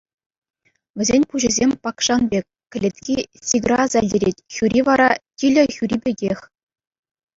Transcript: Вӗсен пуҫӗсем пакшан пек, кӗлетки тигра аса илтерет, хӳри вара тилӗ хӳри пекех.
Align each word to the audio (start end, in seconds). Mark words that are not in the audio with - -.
Вӗсен 1.01 1.23
пуҫӗсем 1.33 1.71
пакшан 1.87 2.21
пек, 2.31 2.45
кӗлетки 2.75 3.15
тигра 3.51 3.77
аса 3.83 3.99
илтерет, 4.07 4.37
хӳри 4.57 4.81
вара 4.89 5.09
тилӗ 5.43 5.63
хӳри 5.77 5.97
пекех. 6.07 6.39